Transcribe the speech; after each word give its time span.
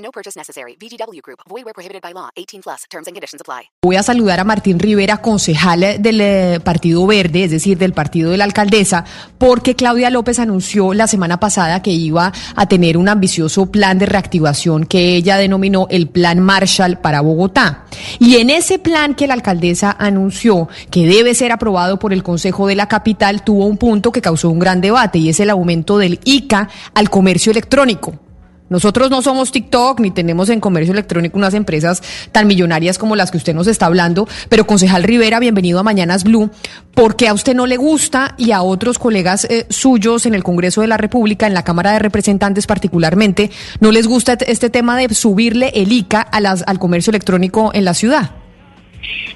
No 0.00 0.10
purchase 0.10 0.38
necessary. 0.38 0.76
VGW 0.80 1.20
Group. 1.22 1.40
Void 1.48 1.64
where 1.64 1.74
prohibited 1.74 2.02
by 2.02 2.12
law. 2.12 2.30
18 2.36 2.62
plus. 2.62 2.84
Terms 2.90 3.06
and 3.06 3.14
conditions 3.14 3.40
apply. 3.40 3.70
Voy 3.82 3.96
a 3.96 4.02
saludar 4.02 4.40
a 4.40 4.44
Martín 4.44 4.78
Rivera, 4.78 5.18
concejal 5.18 6.02
del 6.02 6.20
eh, 6.20 6.60
Partido 6.62 7.06
Verde, 7.06 7.44
es 7.44 7.50
decir, 7.50 7.78
del 7.78 7.92
partido 7.92 8.30
de 8.30 8.36
la 8.36 8.44
alcaldesa, 8.44 9.04
porque 9.38 9.76
Claudia 9.76 10.10
López 10.10 10.38
anunció 10.38 10.94
la 10.94 11.06
semana 11.06 11.38
pasada 11.38 11.82
que 11.82 11.90
iba 11.90 12.32
a 12.56 12.66
tener 12.66 12.96
un 12.96 13.08
ambicioso 13.08 13.66
plan 13.66 13.98
de 13.98 14.06
reactivación 14.06 14.86
que 14.86 15.16
ella 15.16 15.36
denominó 15.36 15.86
el 15.90 16.08
Plan 16.08 16.40
Marshall 16.40 16.98
para 16.98 17.20
Bogotá. 17.20 17.84
Y 18.18 18.36
en 18.36 18.50
ese 18.50 18.78
plan 18.78 19.14
que 19.14 19.26
la 19.26 19.34
alcaldesa 19.34 19.96
anunció, 19.98 20.68
que 20.90 21.06
debe 21.06 21.34
ser 21.34 21.52
aprobado 21.52 21.98
por 21.98 22.12
el 22.12 22.22
Consejo 22.22 22.66
de 22.66 22.76
la 22.76 22.88
Capital, 22.88 23.44
tuvo 23.44 23.66
un 23.66 23.76
punto 23.76 24.12
que 24.12 24.22
causó 24.22 24.50
un 24.50 24.58
gran 24.58 24.80
debate 24.80 25.18
y 25.18 25.28
es 25.28 25.40
el 25.40 25.50
aumento 25.50 25.98
del 25.98 26.20
ICA 26.24 26.68
al 26.94 27.10
comercio 27.10 27.52
electrónico. 27.52 28.29
Nosotros 28.70 29.10
no 29.10 29.20
somos 29.20 29.50
TikTok 29.50 29.98
ni 29.98 30.12
tenemos 30.12 30.48
en 30.48 30.60
comercio 30.60 30.92
electrónico 30.92 31.36
unas 31.36 31.54
empresas 31.54 32.02
tan 32.30 32.46
millonarias 32.46 32.98
como 32.98 33.16
las 33.16 33.32
que 33.32 33.36
usted 33.36 33.52
nos 33.52 33.66
está 33.66 33.86
hablando, 33.86 34.28
pero 34.48 34.64
concejal 34.64 35.02
Rivera, 35.02 35.40
bienvenido 35.40 35.80
a 35.80 35.82
Mañanas 35.82 36.22
Blue, 36.22 36.52
porque 36.94 37.26
a 37.26 37.34
usted 37.34 37.56
no 37.56 37.66
le 37.66 37.76
gusta 37.76 38.36
y 38.38 38.52
a 38.52 38.62
otros 38.62 39.00
colegas 39.00 39.44
eh, 39.46 39.66
suyos 39.70 40.24
en 40.24 40.36
el 40.36 40.44
Congreso 40.44 40.82
de 40.82 40.86
la 40.86 40.96
República, 40.98 41.48
en 41.48 41.54
la 41.54 41.64
Cámara 41.64 41.90
de 41.90 41.98
Representantes 41.98 42.68
particularmente, 42.68 43.50
no 43.80 43.90
les 43.90 44.06
gusta 44.06 44.34
este 44.46 44.70
tema 44.70 44.96
de 44.96 45.12
subirle 45.14 45.72
el 45.74 45.90
ICA 45.90 46.20
a 46.20 46.38
las, 46.38 46.62
al 46.64 46.78
comercio 46.78 47.10
electrónico 47.10 47.72
en 47.74 47.84
la 47.84 47.94
ciudad. 47.94 48.30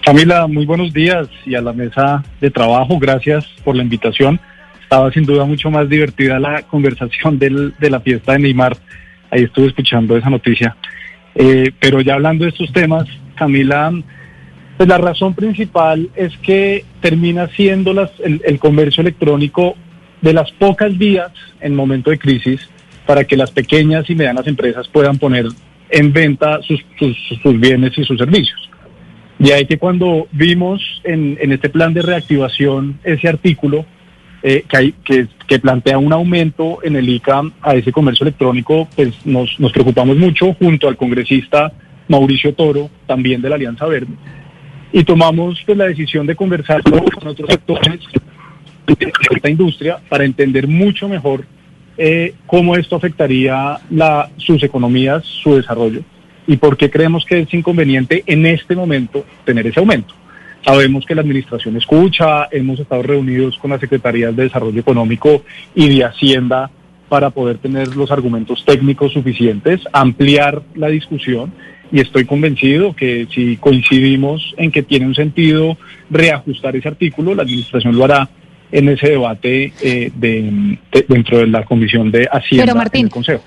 Camila, 0.05 0.47
muy 0.47 0.65
buenos 0.65 0.93
días 0.93 1.27
y 1.45 1.57
a 1.57 1.61
la 1.61 1.73
mesa 1.73 2.23
de 2.41 2.53
trabajo, 2.53 3.01
gracias 3.01 3.45
por 3.65 3.75
la 3.75 3.83
invitación. 3.83 4.39
Estaba 4.81 5.11
sin 5.11 5.25
duda 5.25 5.45
mucho 5.45 5.73
más 5.73 5.89
divertida 5.89 6.39
la 6.39 6.63
conversación 6.63 7.37
del, 7.37 7.75
de 7.81 7.91
la 7.91 7.99
fiesta 7.99 8.35
de 8.35 8.39
Neymar 8.39 8.77
ahí 9.35 9.43
estuve 9.43 9.67
escuchando 9.67 10.17
esa 10.17 10.31
noticia. 10.31 10.77
Eh, 11.35 11.73
pero 11.81 12.01
ya 12.01 12.15
hablando 12.15 12.45
de 12.45 12.51
estos 12.51 12.73
temas, 12.73 13.07
Camila, 13.35 13.93
pues 14.77 14.89
la 14.89 14.99
razón 14.99 15.35
principal 15.35 16.09
es 16.15 16.37
que 16.39 16.85
termina 17.01 17.49
siendo 17.49 17.93
el, 18.23 18.59
comercio 18.61 19.01
electrónico 19.01 19.75
de 20.23 20.33
las 20.33 20.53
pocas 20.53 20.97
vías 20.97 21.33
en 21.61 21.75
momento 21.75 22.11
de 22.11 22.19
crisis 22.19 22.69
para 23.07 23.25
que 23.25 23.37
las 23.37 23.51
pequeñas 23.51 24.09
y 24.09 24.15
medianas 24.15 24.47
empresas 24.47 24.89
puedan 24.89 25.19
poner 25.19 25.47
en 25.91 26.13
venta 26.13 26.61
sus, 26.63 26.85
sus, 27.43 27.61
bienes 27.61 27.99
y 27.99 28.05
sus 28.05 28.19
servicios. 28.19 28.71
Y 29.39 29.51
ahí 29.51 29.67
que 29.67 29.79
cuando 29.79 30.29
vimos 30.31 30.81
en, 31.03 31.37
en 31.41 31.53
este 31.53 31.69
plan 31.69 31.93
de 31.93 32.03
reactivación 32.03 33.01
ese 33.03 33.29
artículo, 33.29 33.85
eh, 34.47 34.63
que, 35.49 35.59
plantea 35.59 35.97
un 35.97 36.13
aumento 36.13 36.81
en 36.83 36.97
el 36.97 37.09
ICA 37.09 37.45
a 37.63 37.77
ese 37.77 37.93
comercio 37.93 38.25
electrónico, 38.25 38.87
pues 38.95 39.25
nos, 39.25 39.57
preocupamos 39.73 40.19
mucho 40.19 40.53
junto 40.53 40.87
al 40.87 40.99
congresista 40.99 41.73
Mauricio 42.09 42.53
Toro, 42.53 42.91
también 43.07 43.41
de 43.41 43.49
la 43.49 43.55
Alianza 43.55 43.87
Verde, 43.87 44.13
y 44.93 45.03
tomamos 45.03 45.63
pues, 45.65 45.79
la 45.79 45.87
decisión 45.87 46.27
de 46.27 46.37
conversar 46.37 46.83
con 46.83 47.01
otros 47.27 47.49
sectores 47.49 48.01
de 48.87 49.13
esta 49.35 49.49
industria 49.49 49.99
para 50.11 50.27
entender 50.27 50.69
mucho 50.69 51.09
mejor 51.09 51.47
eh, 51.97 52.35
cómo 52.47 52.77
esto 52.77 52.97
afectaría 52.97 53.79
sus 54.37 54.63
economías, 54.63 55.25
su 55.25 55.55
desarrollo, 55.55 56.03
y 56.47 56.59
por 56.59 56.77
qué 56.77 56.91
creemos 56.91 57.25
que 57.25 57.39
es 57.39 57.55
inconveniente 57.55 58.23
en 58.27 58.45
este 58.45 58.77
momento 58.77 59.25
tener 59.47 59.67
ese 59.67 59.81
aumento. 59.81 60.15
Sabemos 60.65 61.05
que 61.05 61.15
la 61.15 61.21
administración 61.21 61.77
escucha, 61.77 62.49
hemos 62.51 62.81
estado 62.81 63.03
reunidos 63.03 63.59
con 63.59 63.71
las 63.71 63.81
secretarías 63.81 64.35
de 64.35 64.45
Desarrollo 64.45 64.81
Económico 64.81 65.43
y 65.75 65.95
de 65.95 66.05
Hacienda 66.05 66.71
para 67.09 67.31
poder 67.31 67.59
tener 67.59 67.95
los 67.95 68.11
argumentos 68.11 68.65
técnicos 68.65 69.13
suficientes, 69.13 69.81
ampliar 69.93 70.63
la 70.75 70.89
discusión 70.89 71.53
y 71.93 72.01
estoy 72.01 72.25
convencido 72.25 72.97
que 72.97 73.29
si 73.33 73.57
coincidimos 73.59 74.55
en 74.57 74.73
que 74.73 74.83
tiene 74.83 75.07
un 75.07 75.15
sentido 75.15 75.77
reajustar 76.11 76.75
ese 76.77 76.89
artículo, 76.89 77.35
la 77.35 77.43
administración 77.43 77.97
lo 77.97 78.05
hará 78.05 78.29
en 78.73 78.89
ese 78.89 79.11
debate 79.11 79.73
eh, 79.83 80.11
de, 80.15 80.79
dentro 81.09 81.39
de 81.39 81.47
la 81.47 81.65
Comisión 81.65 82.11
de 82.11 82.27
Hacienda 82.33 82.65
Pero 82.65 82.77
Martín, 82.77 83.01
en 83.03 83.07
el 83.07 83.13
Consejo. 83.13 83.45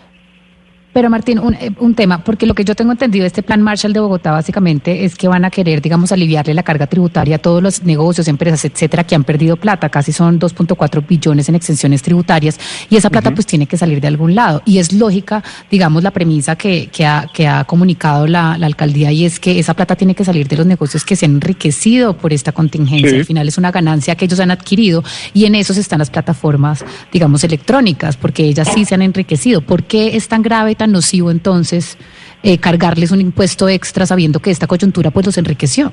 Pero 0.97 1.11
Martín, 1.11 1.39
eh, 1.59 1.69
un, 1.77 1.93
tema, 1.93 2.23
porque 2.23 2.47
lo 2.47 2.55
que 2.55 2.65
yo 2.65 2.73
tengo 2.73 2.91
entendido 2.91 3.21
de 3.21 3.27
este 3.27 3.43
plan 3.43 3.61
Marshall 3.61 3.93
de 3.93 3.99
Bogotá 3.99 4.31
básicamente 4.31 5.05
es 5.05 5.13
que 5.13 5.27
van 5.27 5.45
a 5.45 5.51
querer, 5.51 5.79
digamos, 5.79 6.11
aliviarle 6.11 6.55
la 6.55 6.63
carga 6.63 6.87
tributaria 6.87 7.35
a 7.35 7.37
todos 7.37 7.61
los 7.61 7.83
negocios, 7.83 8.27
empresas, 8.27 8.65
etcétera, 8.65 9.03
que 9.03 9.13
han 9.13 9.23
perdido 9.23 9.57
plata, 9.57 9.89
casi 9.89 10.11
son 10.11 10.39
2.4 10.39 11.05
billones 11.07 11.49
en 11.49 11.53
exenciones 11.53 12.01
tributarias, 12.01 12.59
y 12.89 12.95
esa 12.95 13.11
plata 13.11 13.29
pues 13.29 13.45
tiene 13.45 13.67
que 13.67 13.77
salir 13.77 14.01
de 14.01 14.07
algún 14.07 14.33
lado. 14.33 14.63
Y 14.65 14.79
es 14.79 14.91
lógica, 14.91 15.43
digamos, 15.69 16.01
la 16.01 16.09
premisa 16.09 16.55
que, 16.55 16.87
que, 16.87 17.05
ha, 17.05 17.29
que 17.31 17.47
ha 17.47 17.63
comunicado 17.65 18.25
la, 18.25 18.57
la, 18.57 18.65
alcaldía 18.65 19.11
y 19.11 19.25
es 19.25 19.39
que 19.39 19.59
esa 19.59 19.75
plata 19.75 19.95
tiene 19.95 20.15
que 20.15 20.25
salir 20.25 20.47
de 20.47 20.57
los 20.57 20.65
negocios 20.65 21.05
que 21.05 21.15
se 21.15 21.27
han 21.27 21.33
enriquecido 21.33 22.17
por 22.17 22.33
esta 22.33 22.53
contingencia. 22.53 23.19
Al 23.19 23.25
final 23.25 23.47
es 23.47 23.59
una 23.59 23.69
ganancia 23.69 24.15
que 24.15 24.25
ellos 24.25 24.39
han 24.39 24.49
adquirido 24.49 25.03
y 25.35 25.45
en 25.45 25.53
esos 25.53 25.77
están 25.77 25.99
las 25.99 26.09
plataformas, 26.09 26.83
digamos, 27.13 27.43
electrónicas, 27.43 28.17
porque 28.17 28.45
ellas 28.45 28.67
sí 28.73 28.83
se 28.83 28.95
han 28.95 29.03
enriquecido. 29.03 29.61
¿Por 29.61 29.83
qué 29.83 30.17
es 30.17 30.27
tan 30.27 30.41
grave, 30.41 30.73
tan 30.73 30.86
nocivo 30.91 31.31
entonces 31.31 31.97
eh, 32.43 32.57
cargarles 32.57 33.11
un 33.11 33.21
impuesto 33.21 33.69
extra 33.69 34.05
sabiendo 34.05 34.39
que 34.39 34.51
esta 34.51 34.67
coyuntura 34.67 35.11
pues 35.11 35.25
los 35.25 35.37
enriqueció? 35.37 35.91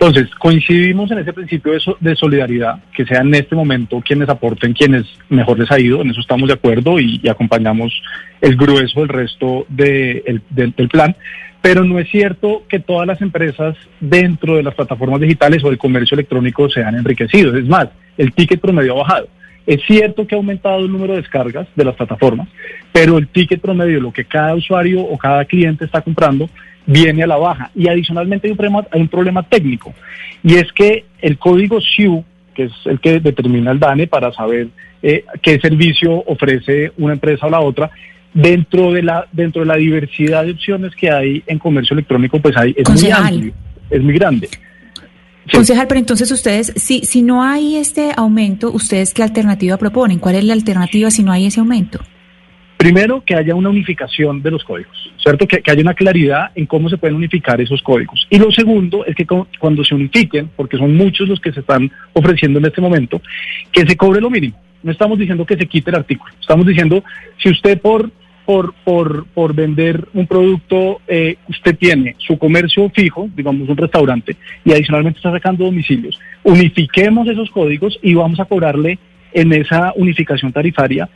Entonces, 0.00 0.34
coincidimos 0.36 1.10
en 1.10 1.18
ese 1.18 1.34
principio 1.34 1.72
de, 2.00 2.16
solidaridad, 2.16 2.82
que 2.96 3.04
sean 3.04 3.28
en 3.28 3.34
este 3.34 3.54
momento 3.54 4.00
quienes 4.00 4.30
aporten, 4.30 4.72
quienes 4.72 5.04
mejor 5.28 5.58
les 5.58 5.70
ha 5.70 5.78
ido, 5.78 6.00
en 6.00 6.08
eso 6.08 6.20
estamos 6.20 6.48
de 6.48 6.54
acuerdo 6.54 6.98
y, 6.98 7.20
acompañamos 7.28 7.92
el 8.40 8.56
grueso 8.56 9.00
del 9.00 9.10
resto 9.10 9.66
del 9.68 10.88
plan, 10.90 11.14
pero 11.60 11.84
no 11.84 11.98
es 11.98 12.10
cierto 12.10 12.62
que 12.66 12.80
todas 12.80 13.06
las 13.06 13.20
empresas 13.20 13.76
dentro 14.00 14.56
de 14.56 14.62
las 14.62 14.74
plataformas 14.74 15.20
digitales 15.20 15.62
o 15.62 15.68
del 15.68 15.76
comercio 15.76 16.14
electrónico 16.14 16.70
se 16.70 16.82
han 16.82 16.94
enriquecido, 16.94 17.54
es 17.54 17.68
más, 17.68 17.88
el 18.16 18.32
ticket 18.32 18.58
promedio 18.58 18.94
ha 18.94 19.02
bajado. 19.02 19.28
Es 19.70 19.82
cierto 19.86 20.26
que 20.26 20.34
ha 20.34 20.38
aumentado 20.38 20.80
el 20.80 20.90
número 20.90 21.12
de 21.12 21.20
descargas 21.20 21.68
de 21.76 21.84
las 21.84 21.94
plataformas, 21.94 22.48
pero 22.90 23.18
el 23.18 23.28
ticket 23.28 23.60
promedio, 23.60 24.00
lo 24.00 24.12
que 24.12 24.24
cada 24.24 24.56
usuario 24.56 25.00
o 25.00 25.16
cada 25.16 25.44
cliente 25.44 25.84
está 25.84 26.00
comprando, 26.00 26.50
viene 26.86 27.22
a 27.22 27.28
la 27.28 27.36
baja. 27.36 27.70
Y 27.76 27.86
adicionalmente 27.86 28.48
hay 28.48 28.50
un 28.50 28.56
problema, 28.56 28.84
hay 28.90 29.00
un 29.00 29.08
problema 29.08 29.44
técnico, 29.44 29.94
y 30.42 30.56
es 30.56 30.72
que 30.72 31.04
el 31.20 31.38
código 31.38 31.80
SIU, 31.80 32.24
que 32.52 32.64
es 32.64 32.72
el 32.84 32.98
que 32.98 33.20
determina 33.20 33.70
el 33.70 33.78
DANE 33.78 34.08
para 34.08 34.32
saber 34.32 34.70
eh, 35.04 35.24
qué 35.40 35.60
servicio 35.60 36.14
ofrece 36.26 36.90
una 36.98 37.12
empresa 37.12 37.46
o 37.46 37.50
la 37.50 37.60
otra, 37.60 37.92
dentro 38.34 38.92
de 38.92 39.04
la 39.04 39.28
dentro 39.30 39.60
de 39.60 39.68
la 39.68 39.76
diversidad 39.76 40.46
de 40.46 40.50
opciones 40.50 40.96
que 40.96 41.12
hay 41.12 41.44
en 41.46 41.60
comercio 41.60 41.94
electrónico, 41.94 42.40
pues 42.40 42.56
hay 42.56 42.74
es 42.76 42.90
muy 42.90 43.12
amplio, 43.12 43.52
es 43.88 44.02
muy 44.02 44.14
grande. 44.14 44.48
Concejal, 45.52 45.86
pero 45.88 45.98
entonces 45.98 46.30
ustedes, 46.30 46.72
si, 46.76 47.00
si 47.00 47.22
no 47.22 47.42
hay 47.42 47.76
este 47.76 48.12
aumento, 48.16 48.70
¿ustedes 48.70 49.14
qué 49.14 49.22
alternativa 49.22 49.76
proponen? 49.78 50.18
¿Cuál 50.18 50.36
es 50.36 50.44
la 50.44 50.52
alternativa 50.52 51.10
si 51.10 51.22
no 51.22 51.32
hay 51.32 51.46
ese 51.46 51.60
aumento? 51.60 52.00
Primero, 52.76 53.22
que 53.26 53.34
haya 53.34 53.54
una 53.54 53.68
unificación 53.68 54.40
de 54.40 54.50
los 54.50 54.64
códigos, 54.64 54.96
¿cierto? 55.22 55.46
Que, 55.46 55.62
haya 55.70 55.82
una 55.82 55.92
claridad 55.92 56.50
en 56.54 56.64
cómo 56.64 56.88
se 56.88 56.96
pueden 56.96 57.16
unificar 57.16 57.60
esos 57.60 57.82
códigos. 57.82 58.26
Y 58.30 58.38
lo 58.38 58.50
segundo 58.50 59.04
es 59.04 59.14
que 59.14 59.26
cuando 59.26 59.84
se 59.84 59.94
unifiquen, 59.94 60.48
porque 60.56 60.78
son 60.78 60.96
muchos 60.96 61.28
los 61.28 61.40
que 61.40 61.52
se 61.52 61.60
están 61.60 61.90
ofreciendo 62.14 62.58
en 62.58 62.64
este 62.64 62.80
momento, 62.80 63.20
que 63.70 63.86
se 63.86 63.98
cobre 63.98 64.20
lo 64.22 64.30
mínimo. 64.30 64.56
No 64.82 64.92
estamos 64.92 65.18
diciendo 65.18 65.44
que 65.44 65.58
se 65.58 65.66
quite 65.66 65.90
el 65.90 65.96
artículo, 65.96 66.32
estamos 66.40 66.66
diciendo, 66.66 67.04
si 67.42 67.50
usted 67.50 67.78
por 67.82 68.10
por, 68.50 68.74
por, 68.82 69.26
por 69.26 69.54
vender 69.54 70.08
un 70.12 70.26
producto, 70.26 71.00
eh, 71.06 71.36
usted 71.48 71.76
tiene 71.76 72.16
su 72.18 72.36
comercio 72.36 72.90
fijo, 72.90 73.30
digamos 73.36 73.68
un 73.68 73.76
restaurante, 73.76 74.36
y 74.64 74.72
adicionalmente 74.72 75.18
está 75.18 75.30
sacando 75.30 75.66
domicilios. 75.66 76.18
Unifiquemos 76.42 77.28
esos 77.28 77.48
códigos 77.50 77.96
y 78.02 78.14
vamos 78.14 78.40
a 78.40 78.46
cobrarle 78.46 78.98
en 79.32 79.52
esa 79.52 79.92
unificación 79.94 80.52
tarifaria 80.52 81.08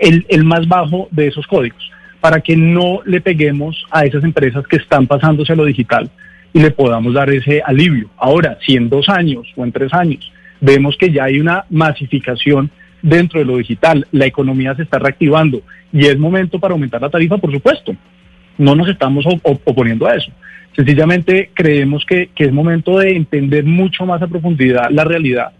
el, 0.00 0.26
el 0.28 0.42
más 0.42 0.66
bajo 0.66 1.06
de 1.12 1.28
esos 1.28 1.46
códigos, 1.46 1.92
para 2.20 2.40
que 2.40 2.56
no 2.56 3.02
le 3.04 3.20
peguemos 3.20 3.86
a 3.92 4.02
esas 4.04 4.24
empresas 4.24 4.66
que 4.66 4.78
están 4.78 5.06
pasándose 5.06 5.52
a 5.52 5.56
lo 5.56 5.66
digital 5.66 6.10
y 6.52 6.58
le 6.58 6.72
podamos 6.72 7.14
dar 7.14 7.30
ese 7.30 7.62
alivio. 7.64 8.10
Ahora, 8.16 8.58
si 8.66 8.74
en 8.74 8.88
dos 8.88 9.08
años 9.08 9.46
o 9.54 9.62
en 9.62 9.70
tres 9.70 9.94
años 9.94 10.32
vemos 10.60 10.96
que 10.96 11.12
ya 11.12 11.22
hay 11.26 11.38
una 11.38 11.66
masificación 11.70 12.68
dentro 13.02 13.40
de 13.40 13.46
lo 13.46 13.56
digital, 13.56 14.06
la 14.12 14.26
economía 14.26 14.74
se 14.74 14.82
está 14.82 14.98
reactivando 14.98 15.62
y 15.92 16.06
es 16.06 16.18
momento 16.18 16.58
para 16.58 16.72
aumentar 16.72 17.00
la 17.00 17.10
tarifa, 17.10 17.38
por 17.38 17.52
supuesto. 17.52 17.94
no 18.58 18.74
nos 18.74 18.88
estamos 18.88 19.24
oponiendo 19.42 20.06
a 20.06 20.16
eso. 20.16 20.30
Sencillamente 20.76 21.50
creemos 21.54 22.04
que, 22.04 22.30
es 22.36 22.52
momento 22.52 22.98
de 22.98 23.16
entender 23.16 23.64
mucho 23.64 24.06
más 24.06 24.22
a 24.22 24.28
profundidad 24.28 24.90
la 24.90 25.04
realidad 25.04 25.52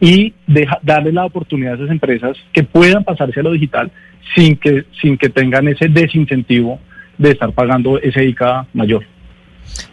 y 0.00 0.34
darle 0.82 1.12
la 1.12 1.24
oportunidad 1.24 1.72
a 1.72 1.76
esas 1.76 1.90
empresas 1.90 2.36
que 2.52 2.62
puedan 2.62 3.04
pasarse 3.04 3.40
a 3.40 3.42
lo 3.42 3.52
digital 3.52 3.90
sin 4.34 4.56
que, 4.56 4.84
sin 5.00 5.16
que 5.16 5.28
tengan 5.28 5.68
ese 5.68 5.88
desincentivo 5.88 6.80
de 7.18 7.30
estar 7.30 7.52
pagando 7.52 7.98
ese 7.98 8.24
ICA 8.24 8.66
mayor. 8.72 9.04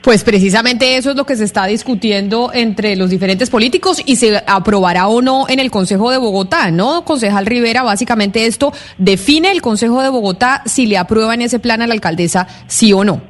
Pues 0.01 0.23
precisamente 0.23 0.97
eso 0.97 1.11
es 1.11 1.15
lo 1.15 1.25
que 1.25 1.35
se 1.35 1.43
está 1.43 1.65
discutiendo 1.65 2.51
entre 2.53 2.95
los 2.95 3.09
diferentes 3.09 3.49
políticos 3.49 4.01
y 4.05 4.15
se 4.15 4.41
aprobará 4.47 5.07
o 5.07 5.21
no 5.21 5.45
en 5.49 5.59
el 5.59 5.71
Consejo 5.71 6.11
de 6.11 6.17
Bogotá, 6.17 6.71
¿no? 6.71 7.03
Concejal 7.03 7.45
Rivera, 7.45 7.83
básicamente 7.83 8.45
esto 8.45 8.71
define 8.97 9.51
el 9.51 9.61
Consejo 9.61 10.01
de 10.01 10.09
Bogotá 10.09 10.61
si 10.65 10.85
le 10.85 10.97
aprueban 10.97 11.41
ese 11.41 11.59
plan 11.59 11.81
a 11.81 11.87
la 11.87 11.93
alcaldesa, 11.93 12.47
sí 12.67 12.93
o 12.93 13.03
no. 13.03 13.21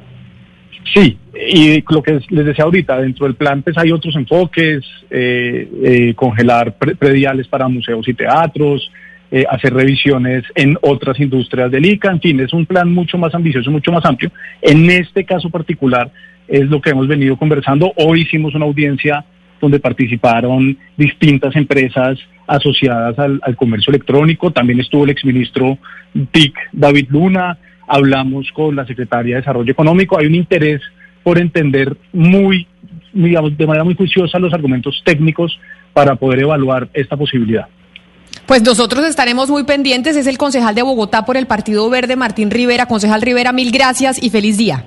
Sí, 0.94 1.18
y 1.34 1.84
lo 1.92 2.02
que 2.02 2.20
les 2.30 2.46
decía 2.46 2.64
ahorita, 2.64 3.00
dentro 3.00 3.26
del 3.26 3.34
plan 3.34 3.62
pues 3.62 3.76
hay 3.78 3.92
otros 3.92 4.14
enfoques, 4.16 4.84
eh, 5.10 5.68
eh, 5.84 6.14
congelar 6.14 6.74
prediales 6.74 7.48
para 7.48 7.68
museos 7.68 8.06
y 8.08 8.14
teatros, 8.14 8.90
eh, 9.32 9.44
hacer 9.48 9.72
revisiones 9.72 10.44
en 10.56 10.76
otras 10.82 11.20
industrias 11.20 11.70
del 11.70 11.86
ICA, 11.86 12.10
en 12.10 12.20
fin, 12.20 12.40
es 12.40 12.52
un 12.52 12.66
plan 12.66 12.92
mucho 12.92 13.16
más 13.16 13.32
ambicioso, 13.32 13.70
mucho 13.70 13.92
más 13.92 14.04
amplio. 14.04 14.32
En 14.60 14.90
este 14.90 15.24
caso 15.24 15.50
particular 15.50 16.10
es 16.50 16.68
lo 16.68 16.80
que 16.80 16.90
hemos 16.90 17.06
venido 17.06 17.36
conversando. 17.36 17.92
Hoy 17.96 18.22
hicimos 18.22 18.54
una 18.54 18.66
audiencia 18.66 19.24
donde 19.60 19.78
participaron 19.78 20.76
distintas 20.96 21.54
empresas 21.54 22.18
asociadas 22.46 23.16
al, 23.18 23.40
comercio 23.56 23.92
electrónico, 23.92 24.50
también 24.50 24.80
estuvo 24.80 25.04
el 25.04 25.10
exministro 25.10 25.78
TIC 26.32 26.54
David 26.72 27.06
Luna, 27.10 27.56
hablamos 27.86 28.50
con 28.52 28.74
la 28.74 28.84
secretaria 28.86 29.36
de 29.36 29.40
Desarrollo 29.42 29.70
Económico, 29.70 30.18
hay 30.18 30.26
un 30.26 30.34
interés 30.34 30.80
por 31.22 31.38
entender 31.38 31.96
muy, 32.12 32.66
digamos, 33.12 33.56
de 33.56 33.66
manera 33.66 33.84
muy 33.84 33.94
juiciosa 33.94 34.40
los 34.40 34.52
argumentos 34.52 35.00
técnicos 35.04 35.56
para 35.92 36.16
poder 36.16 36.40
evaluar 36.40 36.88
esta 36.92 37.16
posibilidad. 37.16 37.68
Pues 38.46 38.62
nosotros 38.62 39.04
estaremos 39.04 39.48
muy 39.50 39.64
pendientes. 39.64 40.16
Es 40.16 40.26
el 40.26 40.38
concejal 40.38 40.74
de 40.74 40.82
Bogotá 40.82 41.24
por 41.24 41.36
el 41.36 41.46
Partido 41.46 41.88
Verde, 41.90 42.16
Martín 42.16 42.50
Rivera. 42.50 42.86
Concejal 42.86 43.22
Rivera, 43.22 43.52
mil 43.52 43.70
gracias 43.70 44.20
y 44.20 44.30
feliz 44.30 44.56
día. 44.56 44.86